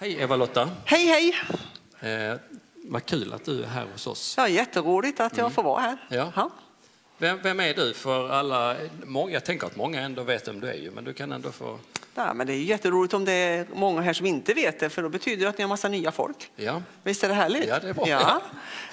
[0.00, 0.70] Hej Eva-Lotta.
[0.84, 1.34] Hej, hej!
[2.00, 2.38] Eh,
[2.84, 4.34] vad kul att du är här hos oss.
[4.38, 5.96] Ja, jätteroligt att jag får vara här.
[6.08, 6.32] Ja.
[6.36, 6.50] Ja.
[7.18, 8.76] Vem, vem är du för alla?
[9.04, 11.78] Många, jag tänker att många ändå vet vem du är men du kan ändå få...
[12.14, 15.02] Ja, men det är jätteroligt om det är många här som inte vet det, för
[15.02, 16.50] då betyder det att ni har massa nya folk.
[16.56, 17.68] Ja, Visst är det härligt?
[17.68, 18.08] Ja, det är bra.
[18.08, 18.42] Ja.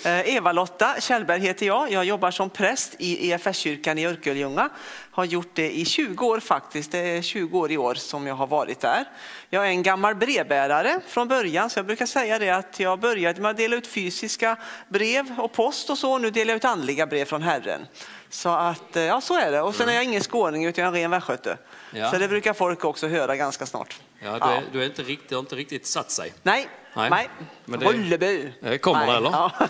[0.05, 1.91] Eh, Eva-Lotta Kjellberg heter jag.
[1.91, 4.69] Jag jobbar som präst i EFS-kyrkan i Örkelljunga.
[5.11, 6.91] Har gjort det i 20 år faktiskt.
[6.91, 9.05] Det är 20 år i år som jag har varit där.
[9.49, 13.41] Jag är en gammal brevbärare från början, så jag brukar säga det att jag började
[13.41, 14.57] med att dela ut fysiska
[14.87, 16.17] brev och post och så.
[16.17, 17.87] Nu delar jag ut andliga brev från Herren.
[18.29, 19.61] Så att, eh, ja så är det.
[19.61, 21.57] Och sen är jag ingen skåning utan jag är en ren västgöte.
[21.91, 22.11] Ja.
[22.11, 23.99] Så det brukar folk också höra ganska snart.
[24.19, 26.33] ja, du, är, du är inte riktigt, har inte riktigt satt sig.
[26.43, 27.09] Nej, Nej.
[27.09, 27.29] nej.
[27.65, 28.53] Men det- Rulleby.
[28.61, 29.11] Det kommer nej.
[29.11, 29.29] det, eller?
[29.31, 29.51] Ja.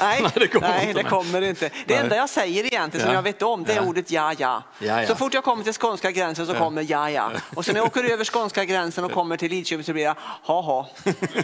[0.00, 1.70] nej, Nej, det kommer nej, inte, det kommer inte.
[1.86, 3.18] Det enda jag säger egentligen som Ja.
[3.18, 4.62] jag vet om det är ordet ja, ja.
[4.78, 5.06] Ja.
[5.06, 7.30] Så fort jag kommer till skånska gränsen så kommer ja, ja.
[7.54, 10.14] Och sen när jag åker över skånska gränsen och kommer till Lidköping så blir det
[10.42, 10.88] ha, ha.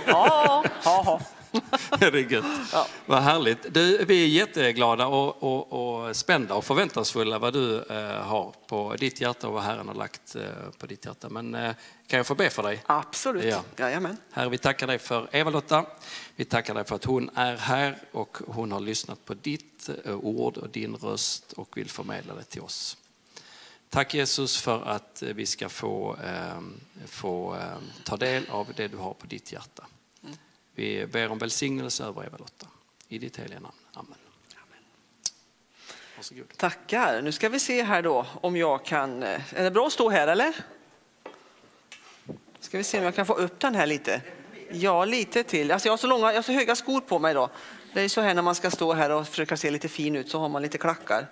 [0.06, 1.20] Ha, ha, ha.
[1.98, 2.44] Det är gött.
[2.72, 2.86] Ja.
[3.06, 3.74] Vad härligt.
[3.74, 8.96] Du, vi är jätteglada och, och, och spända och förväntansfulla vad du eh, har på
[8.98, 10.42] ditt hjärta och vad Herren har lagt eh,
[10.78, 11.28] på ditt hjärta.
[11.28, 11.74] Men eh,
[12.06, 12.82] kan jag få be för dig?
[12.86, 13.44] Absolut.
[13.44, 13.62] Ja.
[13.76, 14.16] Jajamän.
[14.32, 15.86] Herre, vi tackar dig för Eva-Lotta.
[16.36, 20.14] Vi tackar dig för att hon är här och hon har lyssnat på ditt eh,
[20.14, 22.96] ord och din röst och vill förmedla det till oss.
[23.88, 26.60] Tack Jesus för att eh, vi ska få, eh,
[27.06, 27.56] få
[28.04, 29.84] ta del av det du har på ditt hjärta.
[30.74, 32.66] Vi ber om välsignelse över Eva-Lotta.
[33.08, 33.74] I ditt heliga namn.
[33.94, 34.14] Amen.
[36.16, 36.56] Varsågod.
[36.56, 37.22] Tackar.
[37.22, 39.22] Nu ska vi se här då om jag kan...
[39.22, 40.54] eh, Är det bra att stå här eller?
[42.60, 44.22] Ska vi se om jag kan få upp den här lite.
[44.70, 45.70] Ja, lite till.
[45.70, 47.50] Alltså jag, har så långa, jag har så höga skor på mig idag.
[47.92, 50.30] Det är så här när man ska stå här och försöka se lite fin ut
[50.30, 51.26] så har man lite klackar.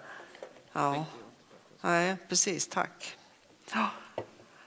[0.73, 1.05] Ja,
[1.81, 2.69] nej, precis.
[2.69, 3.17] Tack.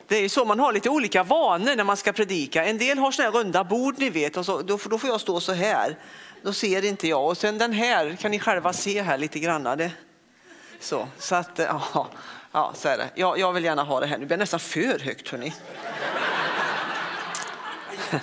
[0.08, 2.66] Det är ju så, man har lite olika vanor när man ska predika.
[2.66, 5.22] En del har såna här runda bord ni vet, och så, då, då får jag
[5.22, 5.98] stå så här.
[6.42, 7.28] Då ser inte jag.
[7.28, 9.64] Och sen den här kan ni själva se här lite grann.
[9.64, 9.92] Det,
[10.80, 12.08] så, så att, eh, ja,
[12.52, 13.10] ja så är det.
[13.16, 14.18] Jag, jag vill gärna ha det här.
[14.18, 15.54] Nu blir det nästan för högt hörni.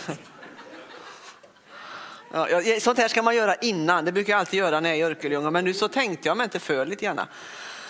[2.34, 4.04] Ja, ja, sånt här ska man göra innan.
[4.04, 5.50] Det brukar jag alltid göra när jag är i Örkelljunga.
[5.50, 7.28] Men nu så tänkte jag mig inte för lite gärna.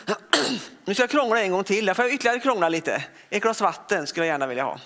[0.84, 1.86] Nu ska jag krångla en gång till.
[1.86, 3.04] Där får jag ytterligare krångla lite.
[3.30, 4.78] Ett glas vatten skulle jag gärna vilja ha.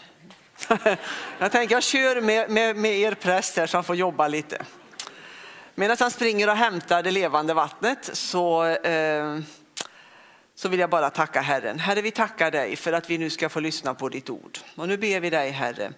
[1.39, 4.63] Jag tänker jag kör med, med, med er präst här så han får jobba lite.
[5.75, 9.39] Medan han springer och hämtar det levande vattnet så, eh,
[10.55, 11.79] så vill jag bara tacka Herren.
[11.79, 14.59] Herre, vi tackar dig för att vi nu ska få lyssna på ditt ord.
[14.75, 15.93] Och nu ber vi dig, Herre,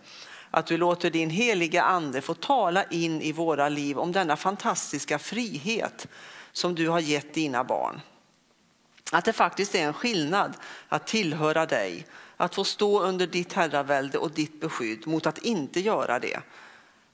[0.51, 5.19] att du låter din heliga ande få tala in i våra liv om denna fantastiska
[5.19, 6.07] frihet
[6.53, 8.01] som du har gett dina barn.
[9.13, 10.57] Att det faktiskt är en skillnad
[10.89, 15.81] att tillhöra dig, att få stå under ditt herravälde och ditt beskydd mot att inte
[15.81, 16.41] göra det.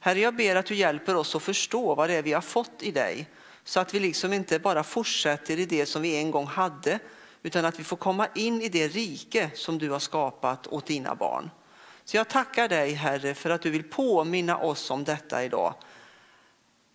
[0.00, 2.82] Herre, jag ber att du hjälper oss att förstå vad det är vi har fått
[2.82, 3.28] i dig
[3.64, 6.98] så att vi liksom inte bara fortsätter i det som vi en gång hade
[7.42, 11.14] utan att vi får komma in i det rike som du har skapat åt dina
[11.14, 11.50] barn.
[12.04, 15.74] Så jag tackar dig Herre för att du vill påminna oss om detta idag.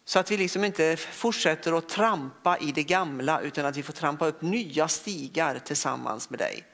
[0.09, 3.93] Så att vi liksom inte fortsätter att trampa i det gamla utan att vi får
[3.93, 6.65] trampa upp nya stigar tillsammans med dig.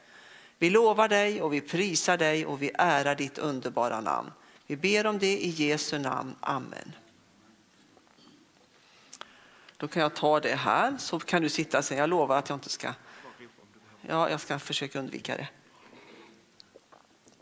[0.58, 4.32] Vi lovar dig och vi prisar dig och vi ärar ditt underbara namn.
[4.66, 6.34] Vi ber om det i Jesu namn.
[6.40, 6.92] Amen.
[9.76, 11.98] Då kan jag ta det här så kan du sitta sen.
[11.98, 12.92] Jag lovar att jag inte ska.
[14.00, 15.48] Ja, jag ska försöka undvika det.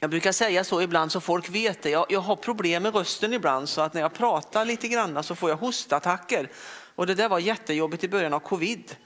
[0.04, 1.90] Jag brukar säga så ibland så folk vet det.
[1.90, 5.34] Jag, jag har problem med rösten ibland så att när jag pratar lite grann så
[5.34, 6.50] får jag hostattacker.
[6.94, 8.96] Och det där var jättejobbigt i början av covid.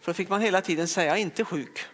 [0.00, 1.84] För då fick man hela tiden säga jag är inte sjuk.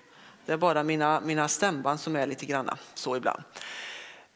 [0.47, 3.43] Det är bara mina, mina stämband som är lite granna så ibland.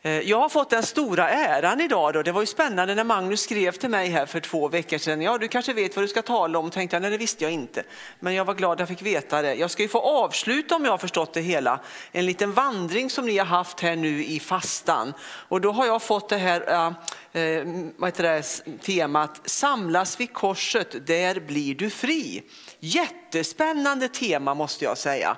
[0.06, 2.14] Eh, jag har fått den stora äran idag.
[2.14, 2.22] Då.
[2.22, 5.22] Det var ju spännande när Magnus skrev till mig här för två veckor sedan.
[5.22, 6.70] Ja, du kanske vet vad du ska tala om.
[6.70, 7.82] Tänkte jag, nej det visste jag inte.
[8.20, 9.54] Men jag var glad att jag fick veta det.
[9.54, 11.80] Jag ska ju få avsluta om jag har förstått det hela.
[12.12, 15.14] En liten vandring som ni har haft här nu i fastan.
[15.20, 17.64] Och då har jag fått det här äh, eh,
[17.96, 18.42] vad heter det,
[18.82, 22.42] temat Samlas vid korset, där blir du fri.
[22.80, 25.36] Jättespännande tema måste jag säga.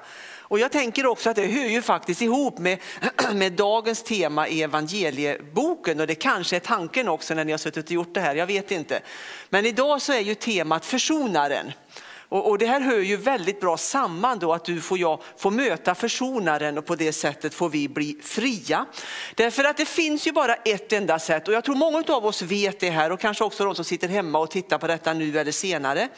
[0.49, 2.79] Och jag tänker också att det hör ju faktiskt ihop med,
[3.35, 7.85] med dagens tema i evangelieboken och det kanske är tanken också när ni har suttit
[7.85, 9.00] och gjort det här, jag vet inte.
[9.50, 11.73] Men idag så är ju temat försonaren.
[12.31, 15.51] Och, och, det här hör ju väldigt bra samman då att du får jag får
[15.51, 18.87] möta försonaren och på det sättet får vi bli fria.
[19.35, 22.43] Därför att det finns ju bara ett enda sätt och jag tror många av oss
[22.43, 25.39] vet det här och kanske också de som sitter hemma och tittar på detta nu
[25.39, 26.09] eller senare.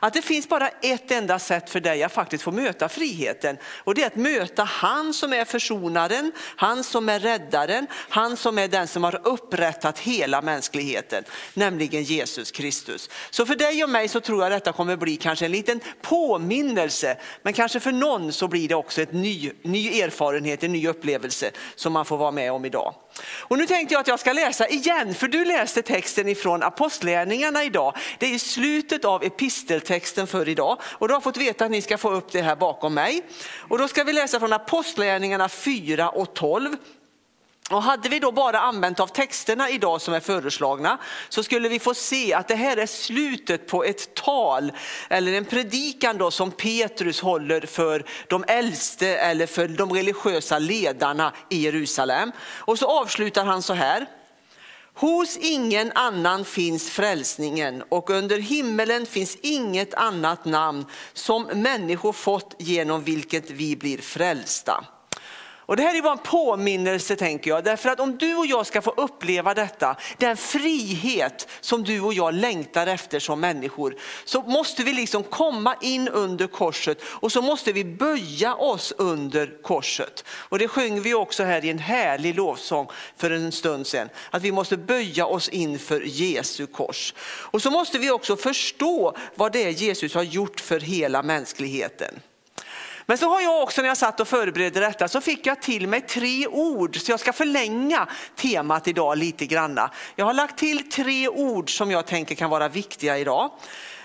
[0.00, 3.94] Att det finns bara ett enda sätt för dig att faktiskt få möta friheten och
[3.94, 8.68] det är att möta han som är försonaren, han som är räddaren, han som är
[8.68, 11.24] den som har upprättat hela mänskligheten,
[11.54, 13.10] nämligen Jesus Kristus.
[13.30, 17.16] Så för dig och mig så tror jag detta kommer bli kanske en liten påminnelse.
[17.42, 21.50] Men kanske för någon så blir det också en ny, ny erfarenhet, en ny upplevelse
[21.74, 22.94] som man får vara med om idag.
[23.38, 27.64] Och nu tänkte jag att jag ska läsa igen, för du läste texten ifrån Apostlärningarna
[27.64, 27.96] idag.
[28.18, 31.98] Det är slutet av episteltexten för idag och du har fått veta att ni ska
[31.98, 33.22] få upp det här bakom mig.
[33.68, 36.76] Och då ska vi läsa från Apostlärningarna 4 och 12.
[37.70, 40.98] Och hade vi då bara använt av texterna idag som är föreslagna
[41.28, 44.72] så skulle vi få se att det här är slutet på ett tal
[45.08, 51.32] eller en predikan då som Petrus håller för de äldste eller för de religiösa ledarna
[51.50, 52.32] i Jerusalem.
[52.40, 54.06] Och så avslutar han så här.
[54.94, 62.54] Hos ingen annan finns frälsningen och under himmelen finns inget annat namn som människor fått
[62.58, 64.84] genom vilket vi blir frälsta.
[65.66, 68.66] Och det här är bara en påminnelse tänker jag, därför att om du och jag
[68.66, 74.42] ska få uppleva detta, den frihet som du och jag längtar efter som människor, så
[74.42, 80.24] måste vi liksom komma in under korset och så måste vi böja oss under korset.
[80.28, 84.42] Och det sjöng vi också här i en härlig lovsång för en stund sedan, att
[84.42, 87.14] vi måste böja oss inför Jesu kors.
[87.18, 92.20] Och så måste vi också förstå vad det är Jesus har gjort för hela mänskligheten.
[93.06, 95.88] Men så har jag också när jag satt och förberedde detta så fick jag till
[95.88, 99.90] mig tre ord så jag ska förlänga temat idag lite granna.
[100.16, 103.50] Jag har lagt till tre ord som jag tänker kan vara viktiga idag.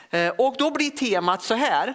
[0.09, 1.93] Eh, och då blir temat så här.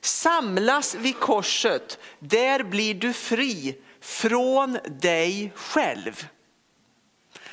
[0.00, 6.28] Samlas vid korset, där blir du fri från dig själv.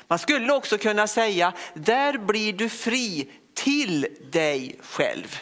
[0.08, 5.40] Man skulle också kunna säga, där blir du fri till dig själv.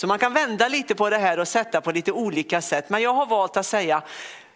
[0.00, 2.90] Så man kan vända lite på det här och sätta på lite olika sätt.
[2.90, 4.02] Men jag har valt att säga,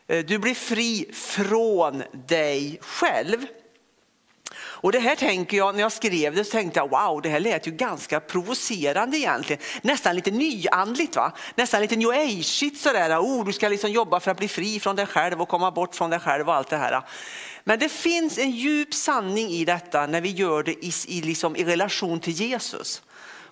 [0.07, 3.47] eh, du blir fri från dig själv.
[4.57, 7.41] Och det här tänker jag, när jag skrev det så tänkte jag wow, det här
[7.41, 9.63] lät ju ganska provocerande egentligen.
[9.83, 11.33] Nästan lite nyandligt va?
[11.55, 13.19] Nästan lite new age sådär.
[13.19, 15.95] Oh, du ska liksom jobba för att bli fri från dig själv och komma bort
[15.95, 17.03] från dig själv och allt det här.
[17.65, 21.57] Men det finns en djup sanning i detta när vi gör det i, i, liksom,
[21.57, 23.03] i relation till Jesus.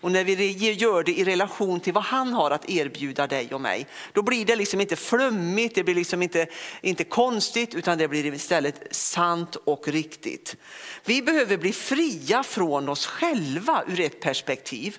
[0.02, 3.60] Och när vi gör det i relation till vad han har att erbjuda dig och
[3.60, 6.46] mig, då blir det liksom inte flummigt, det blir liksom inte,
[6.80, 10.56] inte konstigt, utan det blir istället sant och riktigt.
[11.04, 14.96] Vi behöver bli fria från oss själva ur ett perspektiv.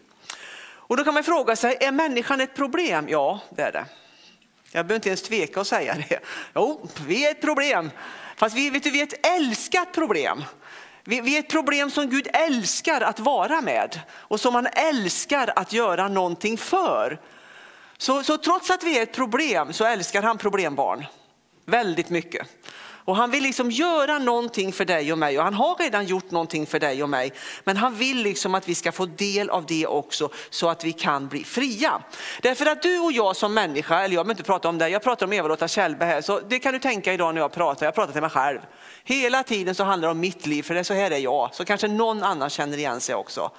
[0.65, 3.05] Och då kan man fråga sig, är människan ett problem?
[3.09, 3.85] Ja, det är det.
[4.71, 6.19] Jag behöver inte ens tveka att säga det.
[6.55, 7.91] Jo, vi är ett problem.
[8.35, 10.44] Fast vi, vet du, vi är ett älskat problem.
[11.05, 15.73] Vi är ett problem som Gud älskar att vara med och som han älskar att
[15.73, 17.19] göra någonting för.
[17.97, 21.05] Så, så trots att vi är ett problem så älskar han problembarn
[21.65, 22.47] väldigt mycket.
[23.05, 26.31] Och han vill liksom göra någonting för dig och mig och han har redan gjort
[26.31, 27.33] någonting för dig och mig.
[27.63, 30.93] Men han vill liksom att vi ska få del av det också så att vi
[30.93, 32.01] kan bli fria.
[32.41, 35.03] Därför att du och jag som människa, eller jag behöver inte prata om dig, jag
[35.03, 37.95] pratar om Eva-Lotta Kjellberg här, så det kan du tänka idag när jag pratar, jag
[37.95, 38.60] pratar till mig själv.
[39.03, 41.50] Hela tiden så handlar det om mitt liv, för det är så här är jag.
[41.53, 43.51] Så kanske någon annan känner igen sig också.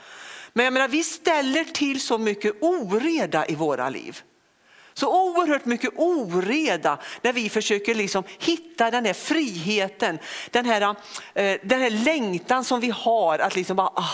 [0.53, 4.23] Men jag menar, vi ställer till så mycket oreda i våra liv.
[4.95, 10.19] Så oerhört mycket oreda när vi försöker liksom hitta den här friheten,
[10.51, 10.83] den här,
[11.35, 14.11] eh, den här längtan som vi har att liksom bara, ah,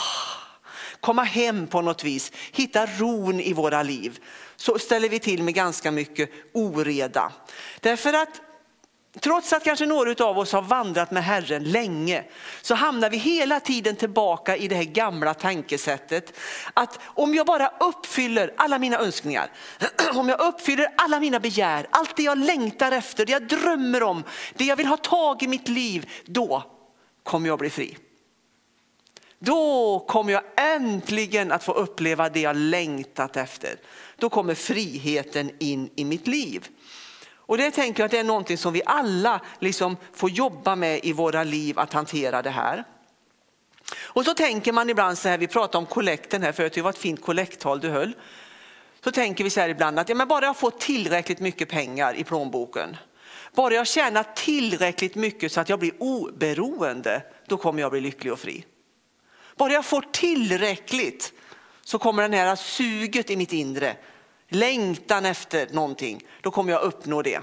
[1.00, 4.18] komma hem på något vis, hitta ron i våra liv.
[4.56, 7.32] Så ställer vi till med ganska mycket oreda.
[7.80, 8.40] Därför att
[9.18, 12.24] Trots att kanske några av oss har vandrat med Herren länge
[12.62, 16.36] så hamnar vi hela tiden tillbaka i det här gamla tankesättet.
[16.74, 19.50] Att om jag bara uppfyller alla mina önskningar,
[20.14, 24.24] om jag uppfyller alla mina begär, allt det jag längtar efter, det jag drömmer om,
[24.54, 26.64] det jag vill ha tag i mitt liv, då
[27.22, 27.96] kommer jag bli fri.
[29.38, 33.76] Då kommer jag äntligen att få uppleva det jag längtat efter.
[34.16, 36.68] Då kommer friheten in i mitt liv.
[37.50, 41.00] Och det tänker jag att det är någonting som vi alla liksom får jobba med
[41.02, 42.84] i våra liv att hantera det här.
[43.96, 46.90] Och så tänker man ibland så här, vi pratade om kollekten här förut, det var
[46.90, 48.12] ett fint kollekttal du höll.
[49.04, 52.14] så tänker vi så här ibland att ja, men bara jag får tillräckligt mycket pengar
[52.14, 52.96] i plånboken,
[53.54, 58.32] bara jag tjänar tillräckligt mycket så att jag blir oberoende, då kommer jag bli lycklig
[58.32, 58.64] och fri.
[59.56, 61.32] Bara jag får tillräckligt
[61.84, 63.96] så kommer det här suget i mitt inre,
[64.50, 67.40] längtan efter någonting, då kommer jag uppnå det.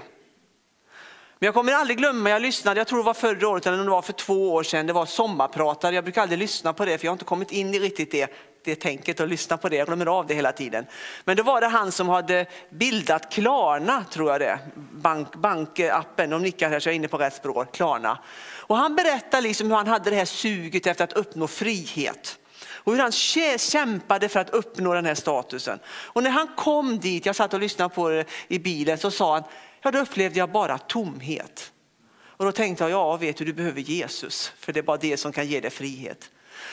[1.40, 3.90] Men jag kommer aldrig glömma, jag lyssnade, jag tror det var förra året eller det
[3.90, 5.94] var för två år sedan, det var sommarpratare.
[5.94, 8.34] Jag brukar aldrig lyssna på det för jag har inte kommit in i riktigt det,
[8.64, 10.86] det tänket och lyssna på det, jag glömmer av det hela tiden.
[11.24, 16.42] Men då var det han som hade bildat Klarna, tror jag det, Bank, bankappen, de
[16.42, 18.18] nickar här så jag är inne på rätt språk, Klarna.
[18.56, 22.38] Och han berättar liksom hur han hade det här suget efter att uppnå frihet
[22.88, 23.12] och hur han
[23.58, 25.78] kämpade för att uppnå den här statusen.
[25.88, 29.34] Och när han kom dit, jag satt och lyssnade på det i bilen, så sa
[29.34, 29.42] han,
[29.82, 31.72] ja då upplevde jag bara tomhet.
[32.10, 35.16] Och då tänkte jag, ja vet du, du behöver Jesus, för det är bara det
[35.16, 36.30] som kan ge dig frihet.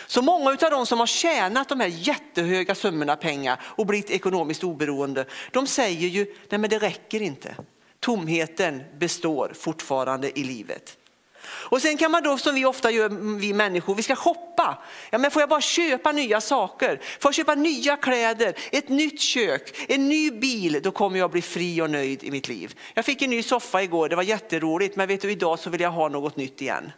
[0.07, 4.63] Så många av de som har tjänat de här jättehöga summorna pengar och blivit ekonomiskt
[4.63, 7.55] oberoende, de säger ju, nej men det räcker inte.
[7.99, 10.97] Tomheten består fortfarande i livet.
[11.47, 14.83] Och sen kan man då som vi ofta gör, vi människor, vi ska shoppa.
[15.09, 17.01] Ja, men får jag bara köpa nya saker?
[17.19, 21.41] Får jag köpa nya kläder, ett nytt kök, en ny bil, då kommer jag bli
[21.41, 22.79] fri och nöjd i mitt liv.
[22.93, 25.81] Jag fick en ny soffa igår, det var jätteroligt, men vet du idag så vill
[25.81, 26.91] jag ha något nytt igen.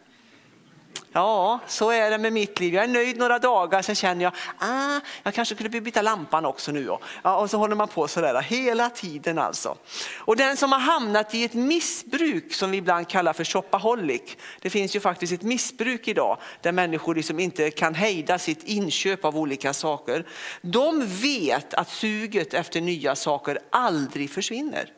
[1.12, 2.74] Ja, så är det med mitt liv.
[2.74, 6.72] Jag är nöjd några dagar, sen känner jag, ah, jag kanske skulle byta lampan också
[6.72, 6.96] nu.
[7.22, 9.76] Ja, och så håller man på sådär hela tiden alltså.
[10.18, 14.36] Och den som har hamnat i ett missbruk som vi ibland kallar för shopaholic.
[14.60, 19.24] Det finns ju faktiskt ett missbruk idag där människor liksom inte kan hejda sitt inköp
[19.24, 20.26] av olika saker.
[20.60, 24.92] De vet att suget efter nya saker aldrig försvinner.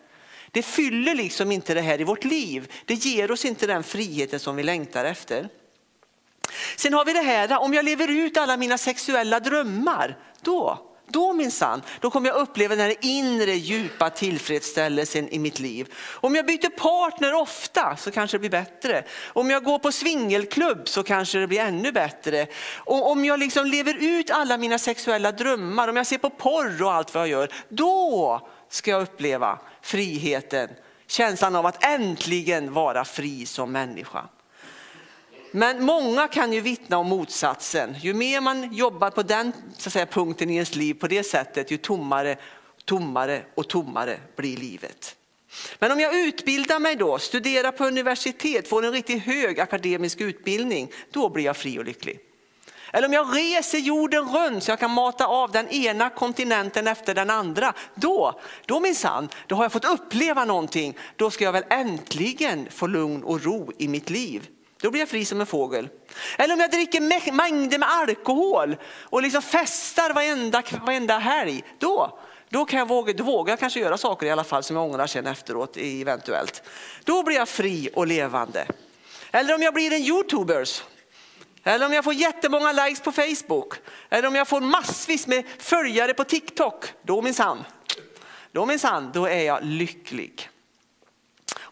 [0.51, 2.73] Det fyller liksom inte det här i vårt liv.
[2.85, 5.49] Det ger oss inte den friheten som vi längtar efter.
[6.77, 11.33] Sen har vi det här, om jag lever ut alla mina sexuella drömmar, då, då
[11.33, 15.93] minsann, då kommer jag uppleva den här inre djupa tillfredsställelsen i mitt liv.
[16.11, 19.05] Om jag byter partner ofta så kanske det blir bättre.
[19.27, 22.47] Om jag går på swingelklubb så kanske det blir ännu bättre.
[22.77, 26.83] Och om jag liksom lever ut alla mina sexuella drömmar, om jag ser på porr
[26.83, 30.69] och allt vad jag gör, då ska jag uppleva friheten,
[31.07, 34.29] känslan av att äntligen vara fri som människa.
[35.51, 37.97] Men många kan ju vittna om motsatsen.
[38.01, 41.25] Ju mer man jobbar på den så att säga, punkten i ens liv på det
[41.25, 42.37] sättet, ju tommare,
[42.85, 45.17] tommare och tommare blir livet.
[45.79, 50.93] Men om jag utbildar mig då, studerar på universitet, får en riktigt hög akademisk utbildning,
[51.11, 52.21] då blir jag fri och lycklig.
[52.93, 57.15] Eller om jag reser jorden runt så jag kan mata av den ena kontinenten efter
[57.15, 57.73] den andra.
[57.95, 60.97] Då, då minsann, då har jag fått uppleva någonting.
[61.17, 64.49] Då ska jag väl äntligen få lugn och ro i mitt liv.
[64.81, 65.89] Då blir jag fri som en fågel.
[66.39, 71.63] Eller om jag dricker mängder med alkohol och liksom festar varenda, varenda helg.
[71.79, 72.19] Då,
[72.49, 74.85] då, kan jag våga, då vågar jag kanske göra saker i alla fall som jag
[74.85, 76.63] ångrar sen efteråt eventuellt.
[77.05, 78.67] Då blir jag fri och levande.
[79.31, 80.83] Eller om jag blir en youtubers.
[81.65, 83.75] Eller om jag får jättemånga likes på Facebook.
[84.11, 86.85] Eller om jag får massvis med följare på TikTok.
[87.03, 87.65] Då minsann,
[88.53, 90.50] då minsann, då är jag lycklig.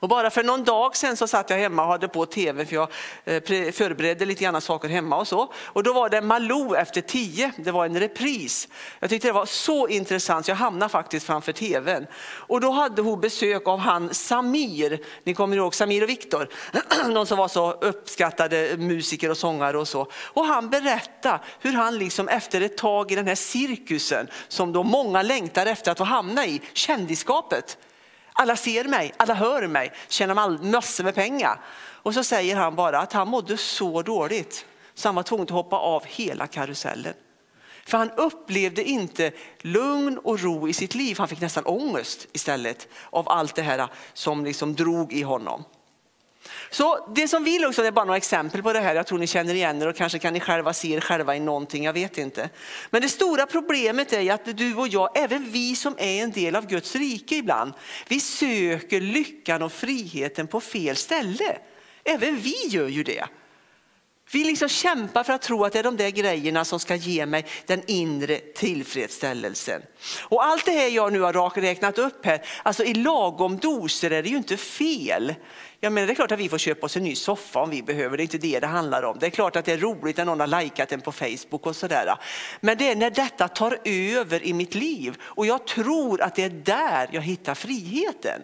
[0.01, 2.75] Och bara för någon dag sedan så satt jag hemma och hade på tv för
[2.75, 2.89] jag
[3.25, 5.53] eh, förberedde lite grann saker hemma och så.
[5.65, 8.69] Och då var det Malou efter tio, det var en repris.
[9.01, 12.07] Jag tyckte det var så intressant så jag hamnade faktiskt framför tvn.
[12.23, 16.49] Och då hade hon besök av han Samir, ni kommer ihåg Samir och Viktor,
[17.15, 20.07] de som var så uppskattade musiker och sångare och så.
[20.15, 24.83] Och han berättade hur han liksom efter ett tag i den här cirkusen som då
[24.83, 27.79] många längtar efter att få hamna i, kändisskapet,
[28.39, 31.61] alla ser mig, alla hör mig, tjänar massor med pengar.
[32.03, 35.51] Och så säger han bara att han mådde så dåligt så han var tvungen att
[35.51, 37.15] hoppa av hela karusellen.
[37.87, 41.19] För han upplevde inte lugn och ro i sitt liv.
[41.19, 45.65] Han fick nästan ångest istället av allt det här som liksom drog i honom.
[46.71, 49.19] Så det som vi också, det är bara några exempel på det här, jag tror
[49.19, 51.93] ni känner igen er och kanske kan ni själva se er själva i någonting, jag
[51.93, 52.51] vet inte.
[52.91, 56.57] Men det stora problemet är att du och jag, även vi som är en del
[56.57, 57.73] av Guds rike ibland,
[58.09, 61.59] vi söker lyckan och friheten på fel ställe.
[62.05, 63.25] Även vi gör ju det.
[64.31, 67.27] Vi liksom kämpar för att tro att det är de där grejerna som ska ge
[67.27, 69.83] mig den inre tillfredsställelsen.
[70.21, 74.23] Och allt det här jag nu har räknat upp här, alltså i lagom doser är
[74.23, 75.35] det ju inte fel.
[75.81, 77.83] Jag menar, det är klart att vi får köpa oss en ny soffa om vi
[77.83, 79.17] behöver, det är inte det det handlar om.
[79.19, 81.77] Det är klart att det är roligt när någon har likat den på Facebook och
[81.77, 82.15] sådär.
[82.61, 86.45] Men det är när detta tar över i mitt liv och jag tror att det
[86.45, 88.43] är där jag hittar friheten.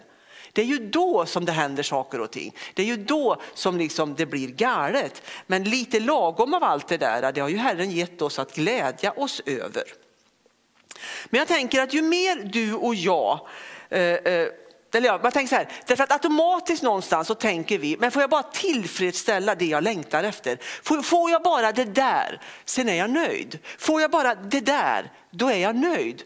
[0.55, 2.55] Det är ju då som det händer saker och ting.
[2.73, 5.23] Det är ju då som liksom det blir galet.
[5.47, 9.11] Men lite lagom av allt det där, det har ju Herren gett oss att glädja
[9.11, 9.83] oss över.
[11.25, 13.47] Men jag tänker att ju mer du och jag
[13.89, 14.47] eh, eh,
[14.93, 18.21] eller jag, jag tänker så här, därför att automatiskt någonstans så tänker vi, men får
[18.21, 20.57] jag bara tillfredsställa det jag längtar efter?
[20.83, 23.59] Får, får jag bara det där, sen är jag nöjd.
[23.77, 26.23] Får jag bara det där, då är jag nöjd.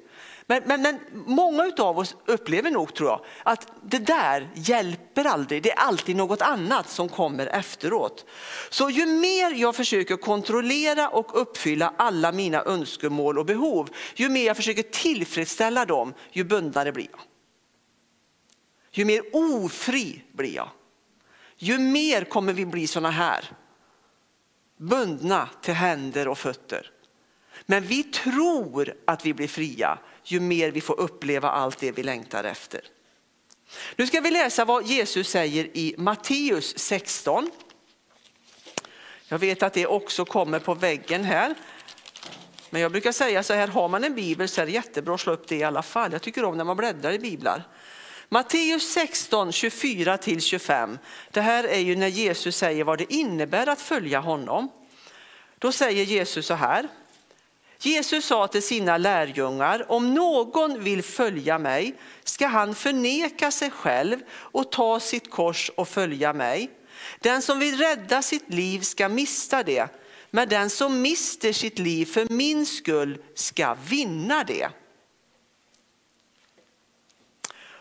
[0.49, 5.63] Men, men, men många av oss upplever nog, tror jag, att det där hjälper aldrig.
[5.63, 8.25] Det är alltid något annat som kommer efteråt.
[8.69, 14.45] Så ju mer jag försöker kontrollera och uppfylla alla mina önskemål och behov, ju mer
[14.45, 17.21] jag försöker tillfredsställa dem, ju bundnare blir jag.
[18.91, 20.69] Ju mer ofri blir jag.
[21.57, 23.45] Ju mer kommer vi bli sådana här.
[24.77, 26.91] Bundna till händer och fötter.
[27.65, 29.99] Men vi tror att vi blir fria
[30.31, 32.81] ju mer vi får uppleva allt det vi längtar efter.
[33.95, 37.51] Nu ska vi läsa vad Jesus säger i Matteus 16.
[39.27, 41.55] Jag vet att det också kommer på väggen här.
[42.69, 45.21] Men jag brukar säga så här, har man en bibel så är det jättebra att
[45.21, 46.11] slå upp det i alla fall.
[46.11, 47.63] Jag tycker om när man bläddrar i biblar.
[48.29, 50.97] Matteus 16, 24-25.
[51.31, 54.69] Det här är ju när Jesus säger vad det innebär att följa honom.
[55.59, 56.87] Då säger Jesus så här.
[57.81, 64.19] Jesus sa till sina lärjungar, om någon vill följa mig ska han förneka sig själv
[64.31, 66.69] och ta sitt kors och följa mig.
[67.19, 69.87] Den som vill rädda sitt liv ska mista det,
[70.31, 74.69] men den som mister sitt liv för min skull ska vinna det.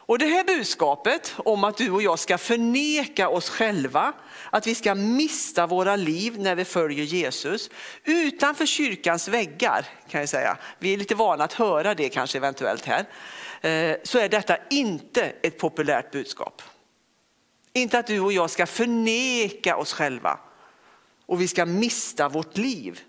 [0.08, 4.12] Och det här budskapet om att du och jag ska förneka oss själva,
[4.50, 7.70] att vi ska mista våra liv när vi följer Jesus
[8.04, 10.58] utanför kyrkans väggar kan jag säga.
[10.78, 13.04] Vi är lite vana att höra det kanske eventuellt här.
[13.60, 16.62] Eh, så är detta inte ett populärt budskap.
[17.72, 20.38] Inte att du och jag ska förneka oss själva
[21.26, 23.00] och vi ska mista vårt liv.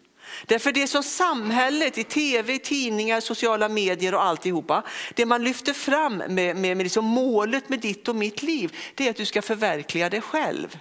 [0.45, 4.83] Därför det som samhället i tv, tidningar, sociala medier och alltihopa,
[5.15, 9.05] det man lyfter fram med, med, med liksom målet med ditt och mitt liv, det
[9.05, 10.77] är att du ska förverkliga dig själv.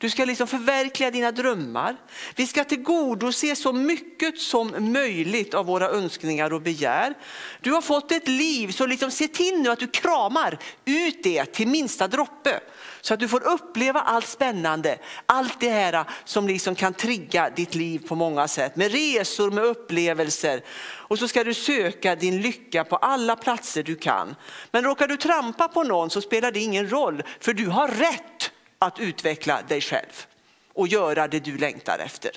[0.00, 1.96] Du ska liksom förverkliga dina drömmar.
[2.36, 7.14] Vi ska tillgodose så mycket som möjligt av våra önskningar och begär.
[7.60, 11.44] Du har fått ett liv, så liksom se till nu att du kramar ut det
[11.44, 12.60] till minsta droppe.
[13.00, 17.74] Så att du får uppleva allt spännande, allt det här som liksom kan trigga ditt
[17.74, 18.76] liv på många sätt.
[18.76, 20.62] Med resor, med upplevelser.
[20.80, 24.36] Och så ska du söka din lycka på alla platser du kan.
[24.70, 28.52] Men råkar du trampa på någon så spelar det ingen roll, för du har rätt
[28.80, 30.26] att utveckla dig själv
[30.72, 32.30] och göra det du längtar efter.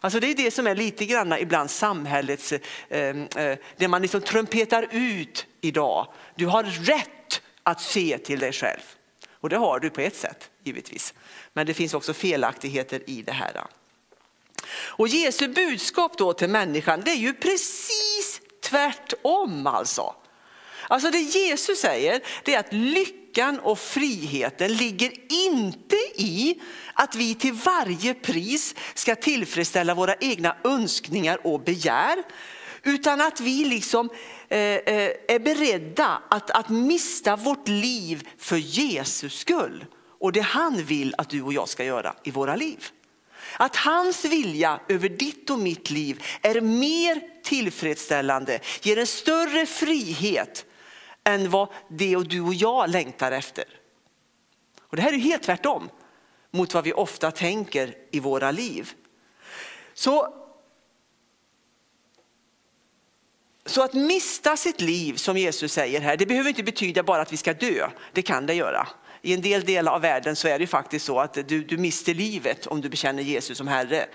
[0.00, 2.62] Alltså det är det som är lite grann ibland samhällets, eh,
[3.36, 6.06] eh, det man liksom trumpetar ut idag.
[6.34, 8.80] Du har rätt att se till dig själv.
[9.30, 11.14] Och det har du på ett sätt givetvis.
[11.52, 13.64] Men det finns också felaktigheter i det här.
[14.72, 20.14] Och Jesu budskap då till människan det är ju precis tvärtom alltså.
[20.88, 22.72] Alltså det Jesus säger det är att
[23.30, 26.60] lyckan och friheten ligger inte i
[26.94, 32.22] att vi till varje pris ska tillfredsställa våra egna önskningar och begär.
[32.82, 34.10] Utan att vi liksom
[34.48, 39.84] eh, eh, är beredda att, att mista vårt liv för Jesus skull.
[40.20, 42.86] Och det han vill att du och jag ska göra i våra liv.
[43.56, 50.66] Att hans vilja över ditt och mitt liv är mer tillfredsställande, ger en större frihet
[51.24, 53.64] än vad det och du och jag längtar efter.
[54.80, 55.90] Och det här är helt tvärtom
[56.50, 58.92] mot vad vi ofta tänker i våra liv.
[59.94, 60.34] Så,
[63.66, 67.32] så att mista sitt liv, som Jesus säger här, det behöver inte betyda bara att
[67.32, 67.90] vi ska dö.
[68.12, 68.88] Det kan det göra.
[69.22, 72.14] I en del delar av världen så är det faktiskt så att du, du mister
[72.14, 74.06] livet om du bekänner Jesus som Herre.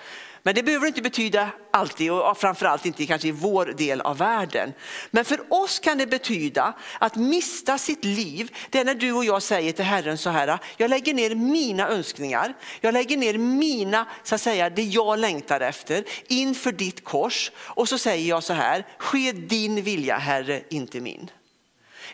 [0.46, 4.74] Men det behöver inte betyda alltid och framförallt inte kanske i vår del av världen.
[5.12, 9.26] Men för oss kan det betyda att mista sitt liv, det är när du och
[9.26, 14.08] jag säger till Herren så här, jag lägger ner mina önskningar, jag lägger ner mina,
[14.24, 18.54] så att säga, det jag längtar efter inför ditt kors och så säger jag så
[18.54, 21.32] här, ske din vilja Herre, inte min.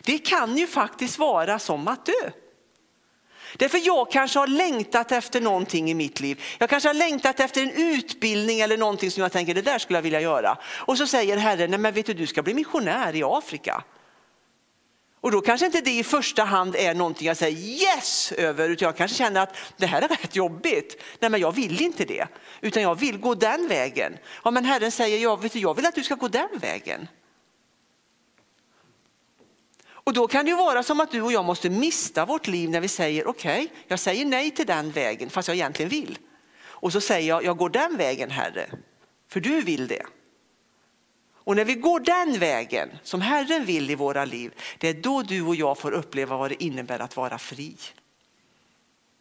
[0.02, 2.30] Det kan ju faktiskt vara som att dö.
[3.56, 6.42] Därför jag kanske har längtat efter någonting i mitt liv.
[6.58, 9.96] Jag kanske har längtat efter en utbildning eller någonting som jag tänker det där skulle
[9.96, 10.58] jag vilja göra.
[10.64, 13.84] Och så säger Herren, nej men vet du du ska bli missionär i Afrika.
[15.22, 18.86] Och då kanske inte det i första hand är någonting jag säger yes över, utan
[18.86, 21.02] jag kanske känner att det här är rätt jobbigt.
[21.20, 22.26] Nej men jag vill inte det,
[22.60, 24.16] utan jag vill gå den vägen.
[24.44, 27.08] Ja men Herren säger, ja, vet du, jag vill att du ska gå den vägen.
[30.04, 32.80] Och då kan det vara som att du och jag måste mista vårt liv när
[32.80, 36.18] vi säger okej, okay, jag säger nej till den vägen fast jag egentligen vill.
[36.64, 38.70] Och så säger jag, jag går den vägen Herre,
[39.28, 40.02] för du vill det.
[41.44, 45.22] Och när vi går den vägen som Herren vill i våra liv, det är då
[45.22, 47.76] du och jag får uppleva vad det innebär att vara fri.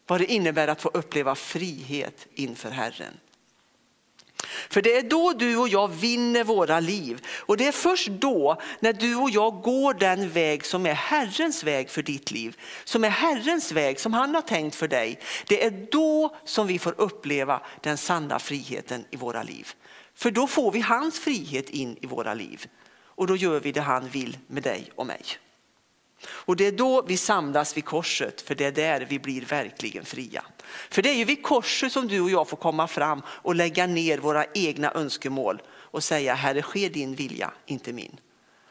[0.08, 3.14] Vad det innebär att få uppleva frihet inför Herren.
[4.70, 7.26] För det är då du och jag vinner våra liv.
[7.40, 11.64] Och det är först då när du och jag går den väg som är Herrens
[11.64, 12.58] väg för ditt liv.
[12.84, 15.20] Som är Herrens väg som han har tänkt för dig.
[15.48, 19.68] Det är då som vi får uppleva den sanna friheten i våra liv.
[20.16, 22.66] För då får vi hans frihet in i våra liv.
[23.04, 25.22] Och då gör vi det han vill med dig och mig.
[26.30, 30.06] Och det är då vi samlas vid korset, för det är där vi blir verkligen
[30.06, 30.44] fria.
[30.90, 33.88] För det är ju vid korset som du och jag får komma fram och lägga
[33.88, 38.18] ner våra egna önskemål och säga Herre ske din vilja, inte min.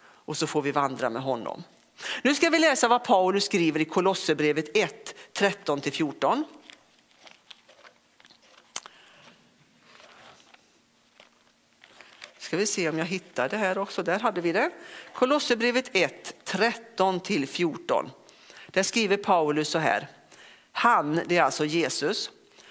[0.03, 1.63] Och så får vi vandra med honom.
[2.23, 6.45] Nu ska vi läsa vad Paulus skriver i Kolosserbrevet 1, 13-14.
[12.51, 14.03] Ska vi se om jag hittar det här också.
[14.03, 14.71] Där hade vi det.
[15.15, 18.11] Kolosserbrevet 1, 13-14.
[18.67, 20.09] Där skriver Paulus så här.
[20.73, 22.31] Han, det är alltså Jesus.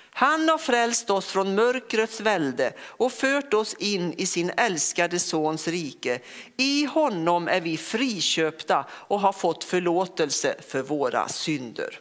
[0.10, 5.68] Han har frälst oss från mörkrets välde och fört oss in i sin älskade sons
[5.68, 6.20] rike.
[6.58, 12.00] I honom är vi friköpta och har fått förlåtelse för våra synder.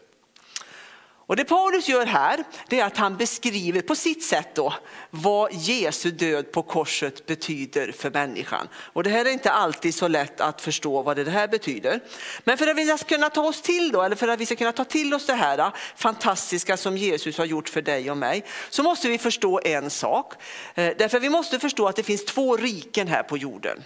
[1.29, 4.75] Och det Paulus gör här det är att han beskriver på sitt sätt då,
[5.11, 8.69] vad Jesu död på korset betyder för människan.
[8.75, 12.01] Och det här är inte alltid så lätt att förstå vad det här betyder.
[12.45, 14.57] Men för att vi ska kunna ta oss till då, eller för att vi ska
[14.57, 18.45] kunna ta till oss det här fantastiska som Jesus har gjort för dig och mig,
[18.71, 20.35] så måste vi förstå en sak.
[20.75, 23.85] Eh, därför vi måste förstå att det finns två riken här på jorden.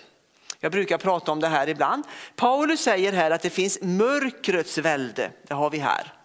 [0.60, 2.04] Jag brukar prata om det här ibland.
[2.36, 6.21] Paulus säger här att det finns mörkrets välde, det har vi här.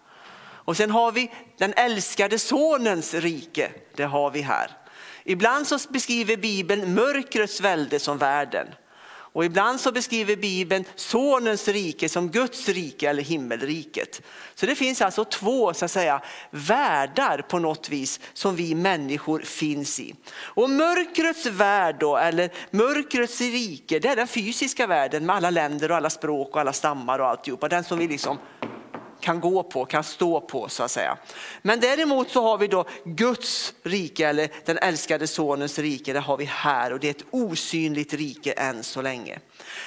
[0.68, 4.70] Och sen har vi den älskade sonens rike, det har vi här.
[5.24, 8.66] Ibland så beskriver Bibeln mörkrets välde som världen.
[9.10, 14.22] Och ibland så beskriver Bibeln sonens rike som Guds rike eller himmelriket.
[14.54, 19.40] Så det finns alltså två så att säga, världar på något vis som vi människor
[19.40, 20.14] finns i.
[20.40, 25.90] Och mörkrets värld då, eller mörkrets rike, det är den fysiska världen med alla länder
[25.90, 27.68] och alla språk och alla stammar och alltihopa.
[27.68, 28.38] Den som vi liksom
[29.20, 31.18] kan gå på, kan stå på så att säga.
[31.62, 36.36] Men däremot så har vi då Guds rike eller den älskade sonens rike, det har
[36.36, 39.38] vi här och det är ett osynligt rike än så länge.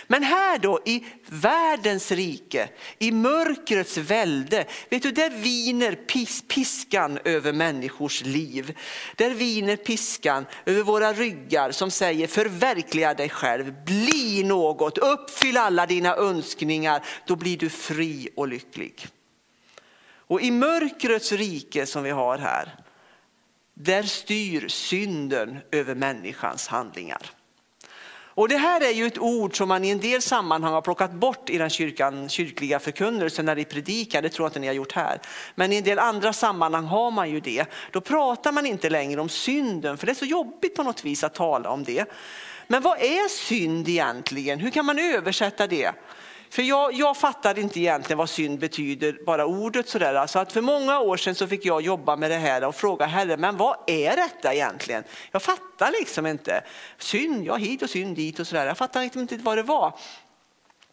[0.07, 7.19] Men här då i världens rike, i mörkrets välde, vet du där viner pis, piskan
[7.23, 8.77] över människors liv.
[9.15, 15.85] Där viner piskan över våra ryggar som säger förverkliga dig själv, bli något, uppfyll alla
[15.85, 19.07] dina önskningar, då blir du fri och lycklig.
[20.31, 22.75] Och i mörkrets rike som vi har här,
[23.73, 27.21] där styr synden över människans handlingar.
[28.13, 31.11] Och det här är ju ett ord som man i en del sammanhang har plockat
[31.11, 34.73] bort i den kyrkan, kyrkliga förkunnelsen när de predikar, det tror jag inte ni har
[34.73, 35.21] gjort här.
[35.55, 37.65] Men i en del andra sammanhang har man ju det.
[37.91, 41.23] Då pratar man inte längre om synden, för det är så jobbigt på något vis
[41.23, 42.05] att tala om det.
[42.67, 44.59] Men vad är synd egentligen?
[44.59, 45.91] Hur kan man översätta det?
[46.51, 50.13] För jag, jag fattade inte egentligen vad synd betyder, bara ordet sådär.
[50.13, 53.05] Alltså att för många år sedan så fick jag jobba med det här och fråga
[53.05, 55.03] Herren, men vad är detta egentligen?
[55.31, 56.63] Jag fattar liksom inte.
[56.97, 58.65] Synd, ja hit och synd dit och sådär.
[58.65, 59.93] Jag fattar liksom inte vad det var.